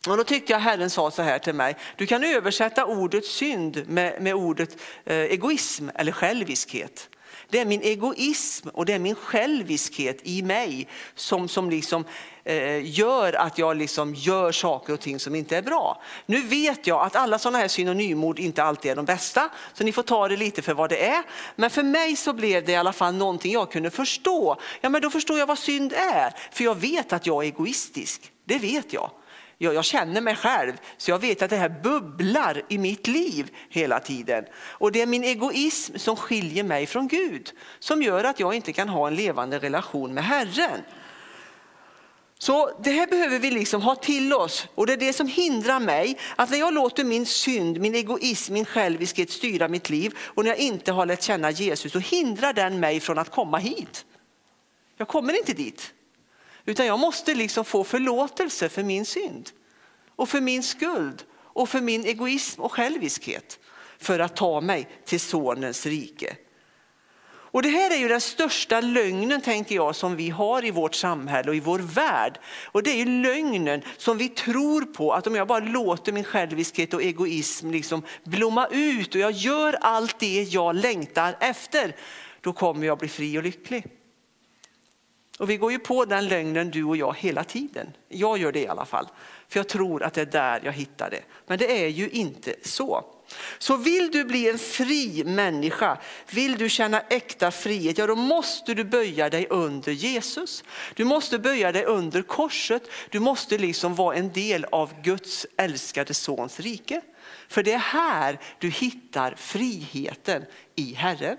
[0.08, 3.88] Och då tyckte jag Herren sa så här till mig, du kan översätta ordet synd
[3.88, 7.08] med, med ordet eh, egoism eller själviskhet.
[7.50, 12.04] Det är min egoism och det är min själviskhet i mig som, som liksom,
[12.44, 16.02] eh, gör att jag liksom gör saker och ting som inte är bra.
[16.26, 19.92] Nu vet jag att alla sådana här synonymord inte alltid är de bästa, så ni
[19.92, 21.22] får ta det lite för vad det är.
[21.56, 24.56] Men för mig så blev det i alla fall någonting jag kunde förstå.
[24.80, 28.32] Ja, men då förstår jag vad synd är, för jag vet att jag är egoistisk.
[28.44, 29.10] Det vet jag
[29.58, 33.50] jag, jag känner mig själv, så jag vet att det här bubblar i mitt liv
[33.68, 34.44] hela tiden.
[34.54, 38.72] Och det är min egoism som skiljer mig från Gud, som gör att jag inte
[38.72, 40.80] kan ha en levande relation med Herren.
[42.40, 45.80] Så det här behöver vi liksom ha till oss och det är det som hindrar
[45.80, 50.44] mig att när jag låter min synd, min egoism, min själviskhet styra mitt liv och
[50.44, 54.04] när jag inte har lärt känna Jesus så hindrar den mig från att komma hit.
[54.96, 55.92] Jag kommer inte dit.
[56.68, 59.50] Utan jag måste liksom få förlåtelse för min synd
[60.16, 63.58] och för min skuld och för min egoism och själviskhet
[63.98, 66.36] för att ta mig till sonens rike.
[67.26, 70.94] Och det här är ju den största lögnen tänker jag som vi har i vårt
[70.94, 72.38] samhälle och i vår värld.
[72.64, 76.24] Och det är ju lögnen som vi tror på att om jag bara låter min
[76.24, 81.96] själviskhet och egoism liksom blomma ut och jag gör allt det jag längtar efter,
[82.40, 83.97] då kommer jag bli fri och lycklig.
[85.38, 87.92] Och vi går ju på den lögnen du och jag hela tiden.
[88.08, 89.08] Jag gör det i alla fall.
[89.48, 91.22] För jag tror att det är där jag hittar det.
[91.46, 93.04] Men det är ju inte så.
[93.58, 95.98] Så vill du bli en fri människa,
[96.30, 100.64] vill du känna äkta frihet, ja då måste du böja dig under Jesus.
[100.94, 106.14] Du måste böja dig under korset, du måste liksom vara en del av Guds älskade
[106.14, 107.00] sons rike.
[107.48, 111.36] För det är här du hittar friheten i Herren.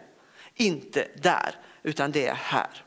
[0.55, 2.85] Inte där, utan det är här.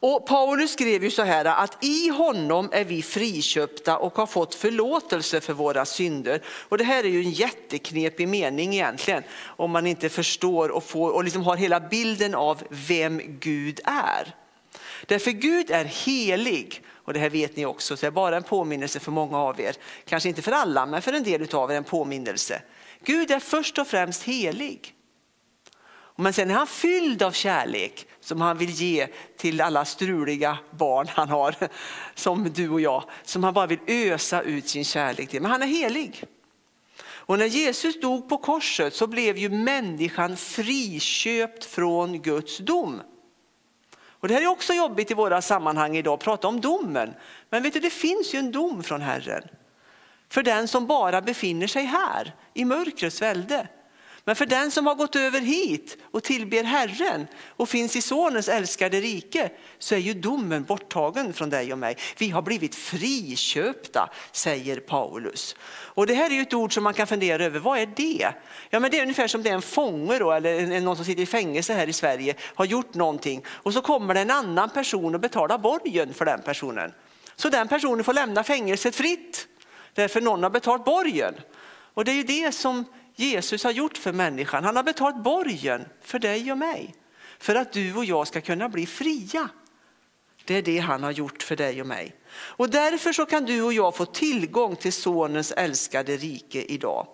[0.00, 4.54] Och Paulus skrev ju så här att i honom är vi friköpta och har fått
[4.54, 6.42] förlåtelse för våra synder.
[6.46, 11.10] Och det här är ju en jätteknepig mening egentligen om man inte förstår och, får,
[11.10, 14.34] och liksom har hela bilden av vem Gud är.
[15.06, 18.42] Därför Gud är helig och det här vet ni också, så det är bara en
[18.42, 19.76] påminnelse för många av er.
[20.04, 22.62] Kanske inte för alla, men för en del av er en påminnelse.
[23.04, 24.94] Gud är först och främst helig.
[26.20, 31.06] Men sen är han fylld av kärlek som han vill ge till alla struliga barn
[31.10, 31.54] han har,
[32.14, 35.42] som du och jag, som han bara vill ösa ut sin kärlek till.
[35.42, 36.24] Men han är helig.
[37.00, 43.02] Och när Jesus dog på korset så blev ju människan friköpt från Guds dom.
[44.00, 47.14] Och det här är också jobbigt i våra sammanhang idag, att prata om domen.
[47.50, 49.42] Men vet du, det finns ju en dom från Herren.
[50.28, 53.68] För den som bara befinner sig här, i mörkrets välde.
[54.28, 58.48] Men för den som har gått över hit och tillber Herren och finns i Sonens
[58.48, 61.96] älskade rike så är ju domen borttagen från dig och mig.
[62.18, 65.56] Vi har blivit friköpta, säger Paulus.
[65.70, 68.32] Och det här är ju ett ord som man kan fundera över, vad är det?
[68.70, 71.22] Ja, men det är ungefär som det är en fånge då, eller någon som sitter
[71.22, 75.14] i fängelse här i Sverige har gjort någonting och så kommer det en annan person
[75.14, 76.92] och betalar borgen för den personen.
[77.36, 79.48] Så den personen får lämna fängelset fritt
[79.94, 81.34] därför någon har betalt borgen.
[81.94, 82.84] Och det är ju det som
[83.18, 84.64] Jesus har gjort för människan.
[84.64, 86.94] Han har betalt borgen för dig och mig.
[87.38, 89.48] För att du och jag ska kunna bli fria.
[90.44, 92.14] Det är det han har gjort för dig och mig.
[92.30, 97.06] Och därför så kan du och jag få tillgång till sonens älskade rike idag.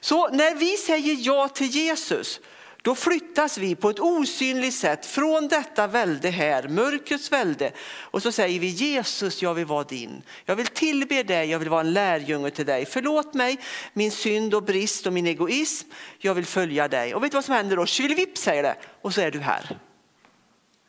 [0.00, 2.40] Så när vi säger ja till Jesus
[2.84, 7.72] då flyttas vi på ett osynligt sätt från detta välde här, mörkrets välde.
[7.98, 10.22] Och så säger vi Jesus, jag vill vara din.
[10.44, 12.86] Jag vill tillbe dig, jag vill vara en lärjunge till dig.
[12.86, 13.58] Förlåt mig
[13.92, 15.88] min synd och brist och min egoism.
[16.18, 17.14] Jag vill följa dig.
[17.14, 17.86] Och vet du vad som händer då?
[17.86, 19.78] Tjillevipp säger det och så är du här.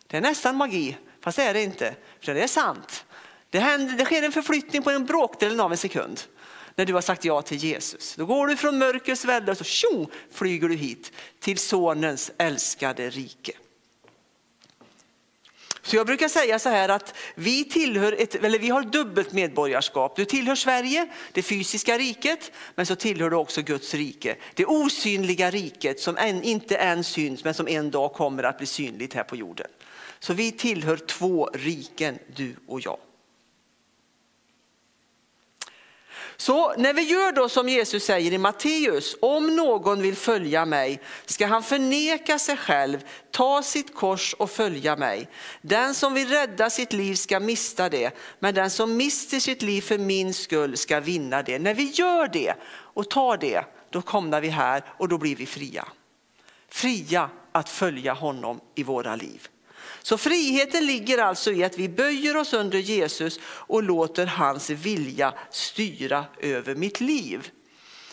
[0.07, 1.95] Det är nästan magi, fast det är det inte.
[2.21, 3.05] För det är sant.
[3.49, 6.21] Det, händer, det sker en förflyttning på en bråkdel av en sekund
[6.75, 8.15] när du har sagt ja till Jesus.
[8.15, 13.09] Då går du från mörkrets välde och så tjo, flyger du hit till sonens älskade
[13.09, 13.51] rike.
[15.85, 20.15] Så jag brukar säga så här att vi, tillhör ett, eller vi har dubbelt medborgarskap.
[20.15, 24.35] Du tillhör Sverige, det fysiska riket, men så tillhör du också Guds rike.
[24.53, 28.67] Det osynliga riket som än, inte än syns men som en dag kommer att bli
[28.67, 29.67] synligt här på jorden.
[30.19, 32.97] Så vi tillhör två riken, du och jag.
[36.37, 41.01] Så när vi gör då som Jesus säger i Matteus, om någon vill följa mig
[41.25, 45.29] ska han förneka sig själv, ta sitt kors och följa mig.
[45.61, 49.81] Den som vill rädda sitt liv ska mista det, men den som mister sitt liv
[49.81, 51.59] för min skull ska vinna det.
[51.59, 55.45] När vi gör det och tar det, då kommer vi här och då blir vi
[55.45, 55.87] fria.
[56.69, 59.47] Fria att följa honom i våra liv.
[60.05, 65.33] Så friheten ligger alltså i att vi böjer oss under Jesus och låter hans vilja
[65.49, 67.51] styra över mitt liv.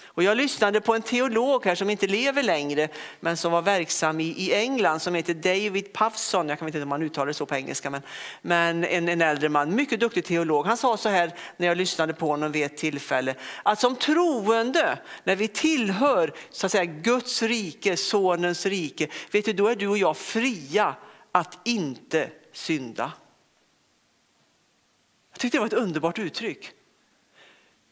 [0.06, 2.88] Och jag lyssnade på en teolog här som inte lever längre
[3.20, 6.48] men som var verksam i, i England som heter David Puffson.
[6.48, 8.02] Jag kan inte om man uttalar det så på engelska men,
[8.42, 10.66] men en, en äldre man, mycket duktig teolog.
[10.66, 14.98] Han sa så här när jag lyssnade på honom vid ett tillfälle att som troende
[15.24, 19.88] när vi tillhör så att säga, Guds rike, sonens rike, vet du, då är du
[19.88, 20.94] och jag fria
[21.32, 23.12] att inte synda.
[25.30, 26.70] Jag tyckte det var ett underbart uttryck.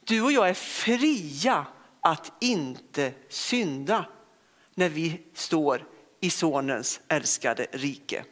[0.04, 1.66] Du och jag är fria
[2.00, 4.04] att inte synda
[4.74, 5.88] när vi står
[6.20, 8.24] i Sonens älskade rike.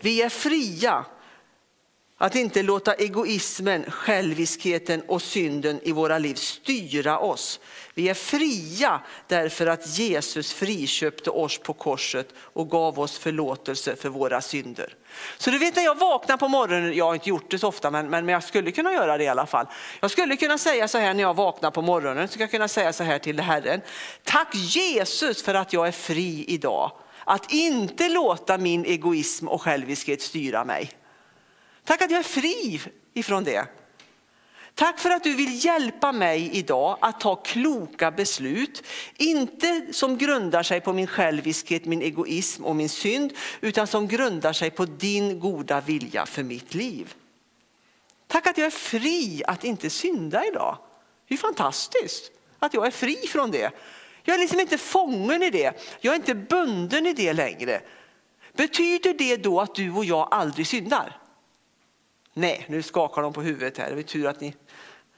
[0.00, 1.06] Vi är fria
[2.22, 7.60] att inte låta egoismen, själviskheten och synden i våra liv styra oss.
[7.94, 14.08] Vi är fria därför att Jesus friköpte oss på korset och gav oss förlåtelse för
[14.08, 14.94] våra synder.
[15.38, 17.90] Så du vet när jag vaknar på morgonen, jag har inte gjort det så ofta
[17.90, 19.66] men, men, jag skulle kunna göra det i alla fall.
[20.00, 22.92] Jag skulle kunna säga så här när jag vaknar på morgonen, så jag kunna säga
[22.92, 23.80] så här till Herren.
[24.24, 26.92] Tack Jesus för att jag är fri idag.
[27.24, 31.01] Att inte låta min egoism och själviskhet styra mig.
[31.84, 32.80] Tack att jag är fri
[33.14, 33.66] ifrån det.
[34.74, 38.82] Tack för att du vill hjälpa mig idag att ta kloka beslut.
[39.16, 44.52] Inte som grundar sig på min själviskhet, min egoism och min synd, utan som grundar
[44.52, 47.14] sig på din goda vilja för mitt liv.
[48.26, 50.78] Tack att jag är fri att inte synda idag.
[51.28, 53.70] Det är fantastiskt att jag är fri från det.
[54.22, 55.82] Jag är liksom inte fången i det.
[56.00, 57.80] Jag är inte bunden i det längre.
[58.52, 61.21] Betyder det då att du och jag aldrig syndar?
[62.34, 63.90] Nej, nu skakar de på huvudet här.
[63.90, 64.54] Det är tur att, ni,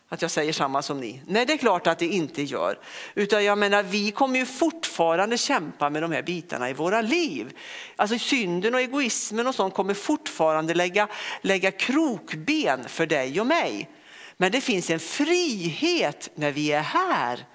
[0.08, 1.22] att jag säger samma som ni.
[1.26, 2.78] Nej, det är klart att det inte gör.
[3.14, 7.58] Utan jag menar, vi kommer ju fortfarande kämpa med de här bitarna i våra liv.
[7.96, 11.08] Alltså synden och egoismen och sånt kommer fortfarande lägga,
[11.42, 13.90] lägga krokben för dig och mig.
[14.36, 17.46] Men det finns en frihet när vi är här.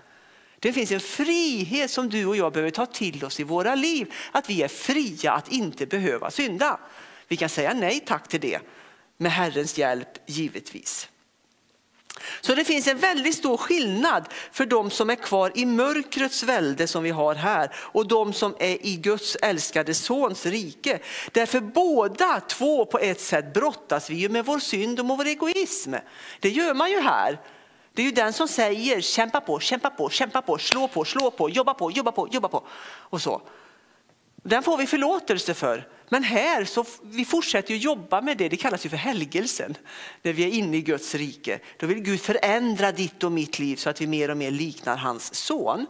[0.60, 4.14] Det finns en frihet som du och jag behöver ta till oss i våra liv.
[4.32, 6.80] Att vi är fria att inte behöva synda.
[7.28, 8.60] Vi kan säga nej tack till det
[9.20, 11.10] med Herrens hjälp givetvis.
[12.42, 16.88] Så det finns en väldigt stor skillnad för de som är kvar i mörkrets välde
[16.88, 21.00] som vi har här och de som är i Guds älskade sons rike.
[21.32, 25.94] Därför båda två på ett sätt brottas vi ju med vår synd och vår egoism.
[26.40, 27.40] Det gör man ju här.
[27.94, 31.32] Det är ju den som säger kämpa på, kämpa på, kämpa på, slå på, slå
[31.32, 33.42] på, jobba på, jobba på, jobba på och så.
[34.44, 35.88] Den får vi förlåtelse för.
[36.10, 39.78] Men här så vi fortsätter ju jobba med det, det kallas ju för helgelsen.
[40.22, 41.60] När vi är inne i Guds rike.
[41.78, 44.98] Då vill Gud förändra ditt och mitt liv så att vi mer och mer liknar
[44.98, 45.86] hans son.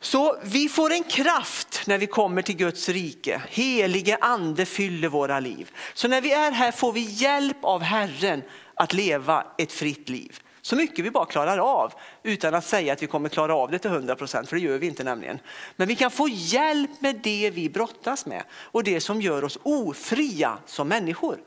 [0.00, 3.42] Så vi får en kraft när vi kommer till Guds rike.
[3.48, 5.70] Helige ande fyller våra liv.
[5.94, 8.42] Så när vi är här får vi hjälp av Herren
[8.74, 10.40] att leva ett fritt liv.
[10.62, 11.92] Så mycket vi bara klarar av
[12.22, 14.78] utan att säga att vi kommer klara av det till 100 procent, för det gör
[14.78, 15.38] vi inte nämligen.
[15.76, 19.58] Men vi kan få hjälp med det vi brottas med och det som gör oss
[19.62, 21.38] ofria som människor.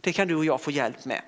[0.00, 1.22] Det kan du och jag få hjälp med.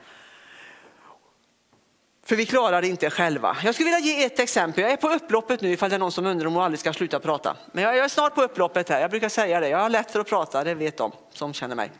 [2.26, 3.56] För vi klarar det inte själva.
[3.64, 4.82] Jag skulle vilja ge ett exempel.
[4.82, 6.92] Jag är på upploppet nu ifall det är någon som undrar om hon aldrig ska
[6.92, 7.56] sluta prata.
[7.72, 9.00] Men jag är snart på upploppet här.
[9.00, 9.68] Jag brukar säga det.
[9.68, 11.90] Jag har lätt för att prata, det vet de som känner mig.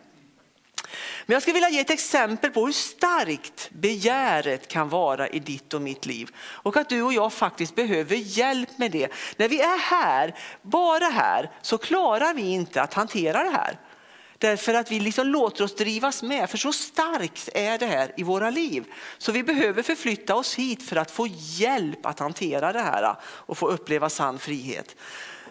[1.27, 5.75] Men jag skulle vilja ge ett exempel på hur starkt begäret kan vara i ditt
[5.75, 6.31] och mitt liv.
[6.39, 9.09] Och att du och jag faktiskt behöver hjälp med det.
[9.37, 13.79] När vi är här, bara här, så klarar vi inte att hantera det här.
[14.39, 18.23] Därför att vi liksom låter oss drivas med, för så starkt är det här i
[18.23, 18.85] våra liv.
[19.19, 23.59] Så vi behöver förflytta oss hit för att få hjälp att hantera det här och
[23.59, 24.97] få uppleva sann frihet.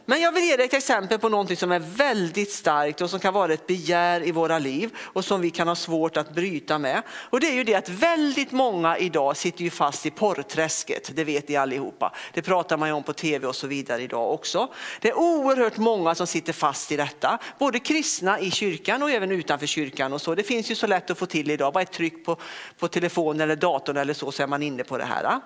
[0.05, 3.19] Men jag vill ge dig ett exempel på någonting som är väldigt starkt och som
[3.19, 6.77] kan vara ett begär i våra liv och som vi kan ha svårt att bryta
[6.79, 7.01] med.
[7.09, 11.11] Och det är ju det att väldigt många idag sitter ju fast i porrträsket.
[11.15, 12.13] Det vet ni allihopa.
[12.33, 14.73] Det pratar man ju om på tv och så vidare idag också.
[14.99, 17.37] Det är oerhört många som sitter fast i detta.
[17.59, 20.35] Både kristna i kyrkan och även utanför kyrkan och så.
[20.35, 21.73] Det finns ju så lätt att få till idag.
[21.73, 22.37] Bara ett tryck på,
[22.79, 25.39] på telefonen eller datorn eller så så är man inne på det här.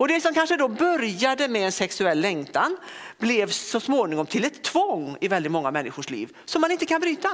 [0.00, 2.76] Och det som kanske då började med en sexuell längtan
[3.18, 7.00] blev så småningom till ett tvång i väldigt många människors liv som man inte kan
[7.00, 7.28] bryta.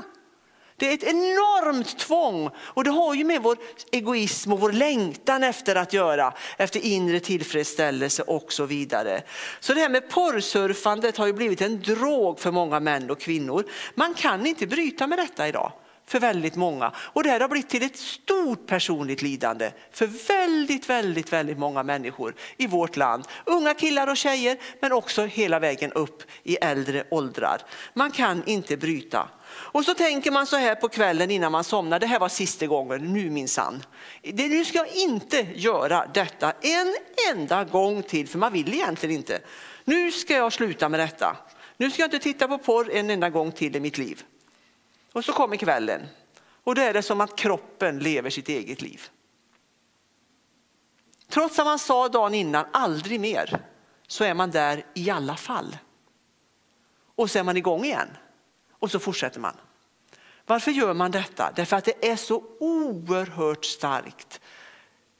[0.76, 3.57] Det är ett enormt tvång och det har ju med vår
[3.92, 9.22] egoism och vår längtan efter att göra, efter inre tillfredsställelse och så vidare.
[9.61, 13.64] Så det här med porrsurfandet har ju blivit en drog för många män och kvinnor.
[13.94, 15.72] Man kan inte bryta med detta idag
[16.07, 16.92] för väldigt många.
[16.97, 21.83] Och det här har blivit till ett stort personligt lidande för väldigt, väldigt, väldigt många
[21.83, 23.25] människor i vårt land.
[23.45, 27.62] Unga killar och tjejer men också hela vägen upp i äldre åldrar.
[27.95, 29.29] Man kan inte bryta.
[29.49, 32.66] Och så tänker man så här på kvällen innan man somnar, det här var sista
[32.66, 33.83] gången, nu minsann.
[34.23, 36.95] Nu ska jag inte göra detta en
[37.33, 39.40] enda gång till, för man vill egentligen inte.
[39.85, 41.37] Nu ska jag sluta med detta.
[41.77, 44.23] Nu ska jag inte titta på porr en enda gång till i mitt liv.
[45.16, 46.07] Och så kommer kvällen
[46.64, 49.02] och då är det som att kroppen lever sitt eget liv.
[51.29, 53.61] Trots att man sa dagen innan aldrig mer
[54.07, 55.79] så är man där i alla fall.
[57.14, 58.09] Och så är man igång igen
[58.72, 59.57] och så fortsätter man.
[60.46, 61.52] Varför gör man detta?
[61.57, 64.40] Därför att det är så oerhört starkt.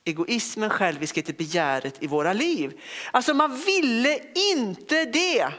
[0.04, 2.80] Egoismen, själviskheten, begäret i våra liv.
[3.11, 5.52] Alltså man ville inte det,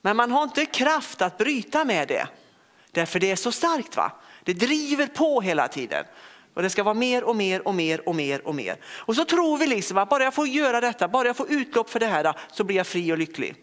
[0.00, 2.28] men man har inte kraft att bryta med det.
[2.92, 3.96] Därför det är så starkt.
[3.96, 4.12] va?
[4.44, 6.04] Det driver på hela tiden.
[6.54, 8.76] Och det ska vara mer och mer och mer och mer och mer.
[8.84, 11.90] Och så tror vi liksom att bara jag får göra detta, bara jag får utlopp
[11.90, 13.54] för det här så blir jag fri och lycklig.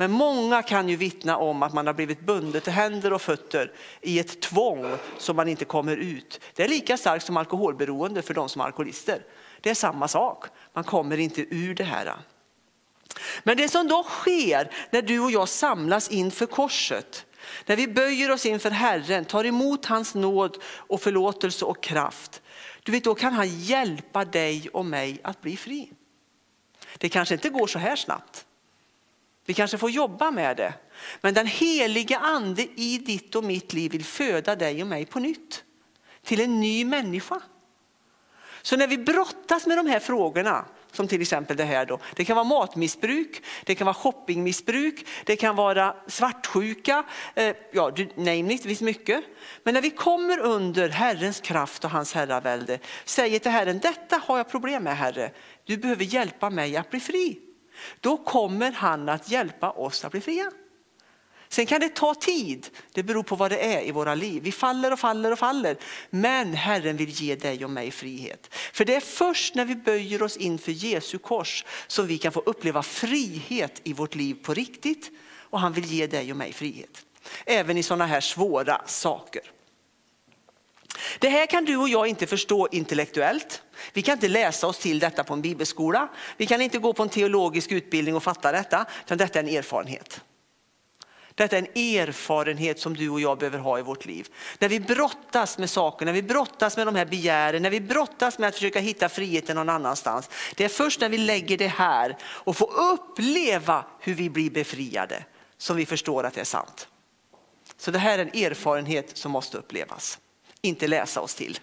[0.00, 3.72] Men många kan ju vittna om att man har blivit bundet till händer och fötter
[4.00, 6.40] i ett tvång som man inte kommer ut.
[6.54, 9.22] Det är lika starkt som alkoholberoende för de som är alkoholister.
[9.60, 12.14] Det är samma sak, man kommer inte ur det här.
[13.42, 17.26] Men det som då sker när du och jag samlas inför korset,
[17.66, 22.42] när vi böjer oss inför Herren, tar emot hans nåd och förlåtelse och kraft,
[22.82, 25.92] du vet, då kan han hjälpa dig och mig att bli fri.
[26.98, 28.46] Det kanske inte går så här snabbt.
[29.44, 30.74] Vi kanske får jobba med det.
[31.20, 35.18] Men den heliga ande i ditt och mitt liv vill föda dig och mig på
[35.18, 35.64] nytt.
[36.22, 37.40] Till en ny människa.
[38.62, 41.98] Så när vi brottas med de här frågorna, som till exempel det här då.
[42.14, 48.54] Det kan vara matmissbruk, det kan vara shoppingmissbruk, det kan vara svartsjuka, eh, ja name
[48.54, 49.24] it, det finns mycket.
[49.62, 54.36] Men när vi kommer under Herrens kraft och hans herravälde, säger till Herren, detta har
[54.36, 55.30] jag problem med Herre,
[55.64, 57.38] du behöver hjälpa mig att bli fri.
[58.00, 60.50] Då kommer han att hjälpa oss att bli fria.
[61.48, 64.42] Sen kan det ta tid, det beror på vad det är i våra liv.
[64.42, 65.76] Vi faller och faller och faller.
[66.10, 68.54] Men Herren vill ge dig och mig frihet.
[68.72, 72.40] För det är först när vi böjer oss inför Jesu kors som vi kan få
[72.40, 75.10] uppleva frihet i vårt liv på riktigt.
[75.50, 77.04] Och han vill ge dig och mig frihet.
[77.46, 79.42] Även i sådana här svåra saker.
[81.18, 83.62] Det här kan du och jag inte förstå intellektuellt.
[83.92, 86.08] Vi kan inte läsa oss till detta på en bibelskola.
[86.36, 88.86] Vi kan inte gå på en teologisk utbildning och fatta detta.
[89.04, 90.20] Utan detta är en erfarenhet.
[91.38, 94.28] Detta är en erfarenhet som du och jag behöver ha i vårt liv.
[94.58, 98.38] När vi brottas med saker, när vi brottas med de här begären, när vi brottas
[98.38, 100.30] med att försöka hitta friheten någon annanstans.
[100.54, 105.24] Det är först när vi lägger det här och får uppleva hur vi blir befriade
[105.58, 106.88] som vi förstår att det är sant.
[107.76, 110.18] Så det här är en erfarenhet som måste upplevas,
[110.60, 111.58] inte läsa oss till.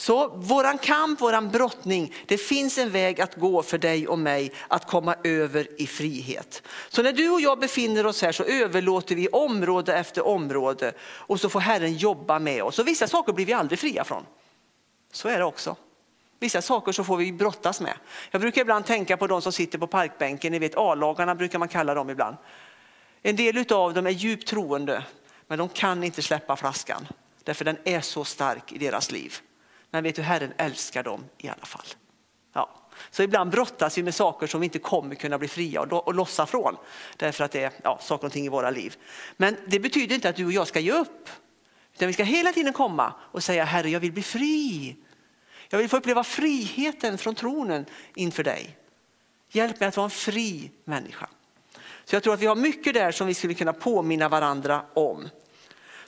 [0.00, 4.52] Så våran kamp, våran brottning, det finns en väg att gå för dig och mig
[4.68, 6.62] att komma över i frihet.
[6.88, 11.40] Så när du och jag befinner oss här så överlåter vi område efter område och
[11.40, 12.78] så får Herren jobba med oss.
[12.78, 14.26] Och vissa saker blir vi aldrig fria från.
[15.12, 15.76] Så är det också.
[16.38, 17.94] Vissa saker så får vi brottas med.
[18.30, 21.68] Jag brukar ibland tänka på de som sitter på parkbänken, ni vet A-lagarna brukar man
[21.68, 22.36] kalla dem ibland.
[23.22, 25.04] En del av dem är djupt troende,
[25.46, 27.08] men de kan inte släppa flaskan.
[27.44, 29.40] Därför den är så stark i deras liv.
[29.90, 31.86] Men vet du, Herren älskar dem i alla fall.
[32.52, 32.70] Ja.
[33.10, 36.14] Så ibland brottas vi med saker som vi inte kommer kunna bli fria och, och
[36.14, 36.76] lossa från.
[37.16, 38.96] Därför att det är ja, saker och ting i våra liv.
[39.36, 41.28] Men det betyder inte att du och jag ska ge upp.
[41.94, 44.96] Utan vi ska hela tiden komma och säga Herre, jag vill bli fri.
[45.68, 48.76] Jag vill få uppleva friheten från tronen inför dig.
[49.48, 51.28] Hjälp mig att vara en fri människa.
[52.04, 55.28] Så jag tror att vi har mycket där som vi skulle kunna påminna varandra om.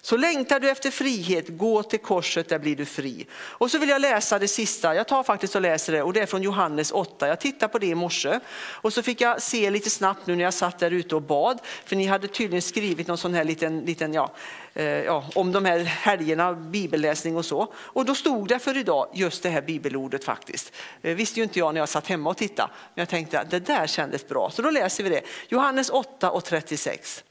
[0.05, 3.27] Så längtar du efter frihet, gå till korset, där blir du fri.
[3.33, 6.21] Och så vill jag läsa det sista, jag tar faktiskt och läser det och det
[6.21, 7.29] är från Johannes 8.
[7.29, 10.45] Jag tittade på det i morse och så fick jag se lite snabbt nu när
[10.45, 11.61] jag satt där ute och bad.
[11.85, 14.33] För ni hade tydligen skrivit någon sån här liten, liten ja,
[14.75, 17.73] eh, ja, om de här helgerna, bibelläsning och så.
[17.75, 20.73] Och då stod det för idag just det här bibelordet faktiskt.
[21.03, 22.69] Det visste ju inte jag när jag satt hemma och tittade.
[22.95, 24.51] Men jag tänkte att det där kändes bra.
[24.51, 25.23] Så då läser vi det.
[25.49, 27.25] Johannes 8 och 36.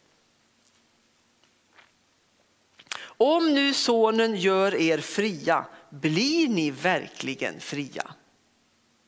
[3.22, 8.14] Om nu sonen gör er fria, blir ni verkligen fria?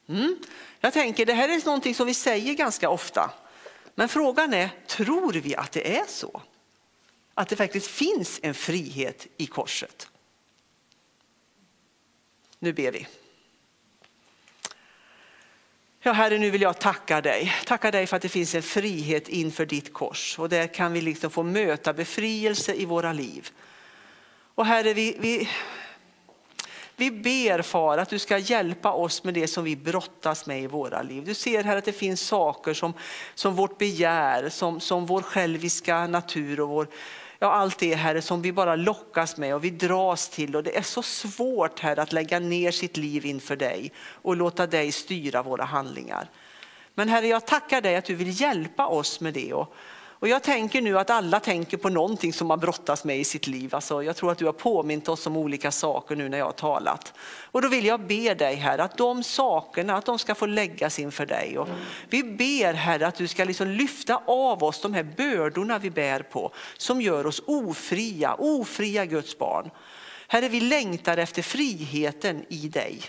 [0.10, 0.38] Mm.
[0.80, 3.34] Jag tänker det här är någonting som vi säger ganska ofta.
[3.96, 6.42] Men frågan är, tror vi att det är så?
[7.34, 10.08] Att det faktiskt finns en frihet i korset?
[12.60, 13.08] Nu ber vi.
[16.00, 17.54] Ja, Herre, nu vill jag tacka dig.
[17.66, 20.40] Tacka dig för att det finns en frihet inför ditt kors.
[20.40, 23.52] Och där kan vi liksom få möta befrielse i våra liv.
[24.56, 25.50] Och Herre, vi, vi,
[26.96, 30.68] vi ber far att du ska hjälpa oss med det som vi brottas med i
[30.68, 31.26] våra liv.
[31.26, 32.94] Du ser här att det finns saker som,
[33.36, 36.88] som vårt begär, som, som vår själviska natur och vår,
[37.40, 40.56] ja, allt det Herre som vi bara lockas med och vi dras till.
[40.56, 44.68] Och det är så svårt Herre att lägga ner sitt liv inför dig och låta
[44.68, 46.30] dig styra våra handlingar.
[46.96, 49.54] Men Herre, jag tackar dig att du vill hjälpa oss med det.
[49.54, 49.76] Och,
[50.24, 53.48] och jag tänker nu att alla tänker på någonting som man brottas med i sitt
[53.48, 53.76] liv.
[53.76, 56.52] Alltså jag tror att du har påmint oss om olika saker nu när jag har
[56.52, 57.14] talat.
[57.52, 61.00] Och då vill jag be dig här att de sakerna att de ska få läggas
[61.00, 61.58] inför dig.
[61.58, 61.68] Och
[62.10, 66.20] vi ber Herre att du ska liksom lyfta av oss de här bördorna vi bär
[66.20, 69.70] på som gör oss ofria, ofria Guds barn.
[70.28, 73.02] Herre vi längtar efter friheten i dig.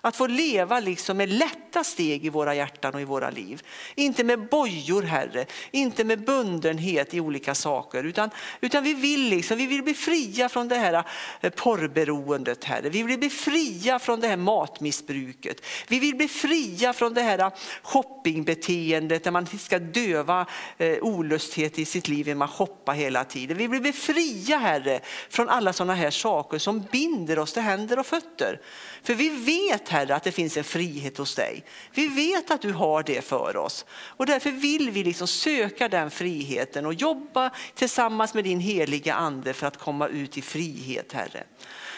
[0.00, 3.62] Att få leva liksom med lätta steg i våra hjärtan och i våra liv.
[3.94, 8.04] Inte med bojor Herre, inte med bundenhet i olika saker.
[8.04, 8.30] Utan,
[8.60, 11.04] utan vi, vill liksom, vi vill bli fria från det här
[11.40, 12.88] eh, porrberoendet Herre.
[12.88, 15.66] Vi vill bli fria från det här matmissbruket.
[15.88, 20.46] Vi vill bli fria från det här eh, shoppingbeteendet där man ska döva
[20.78, 23.56] eh, olusthet i sitt liv genom att shoppa hela tiden.
[23.56, 27.98] Vi vill bli fria Herre från alla sådana här saker som binder oss till händer
[27.98, 28.60] och fötter.
[29.02, 31.64] För vi vet vet Herre att det finns en frihet hos dig.
[31.94, 33.84] Vi vet att du har det för oss
[34.16, 39.52] och därför vill vi liksom söka den friheten och jobba tillsammans med din heliga ande
[39.52, 41.44] för att komma ut i frihet Herre.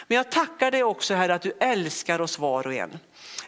[0.07, 2.99] Men jag tackar dig också Herre att du älskar oss var och en.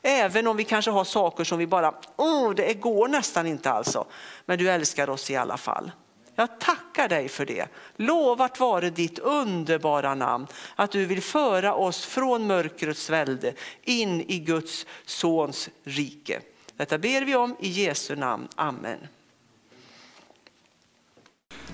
[0.01, 4.05] Även om vi kanske har saker som vi bara, oh, det går nästan inte alltså.
[4.45, 5.91] Men du älskar oss i alla fall.
[6.35, 7.67] Jag tackar dig för det.
[7.95, 13.53] Lovat vare ditt underbara namn, att du vill föra oss från mörkrets välde
[13.83, 16.41] in i Guds sons rike.
[16.77, 18.47] Detta ber vi om i Jesu namn.
[18.55, 18.97] Amen.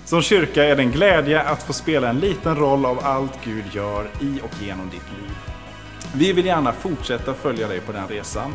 [0.04, 3.64] Som kyrka är det en glädje att få spela en liten roll av allt Gud
[3.72, 5.36] gör i och genom ditt liv.
[6.14, 8.54] Vi vill gärna fortsätta följa dig på den resan.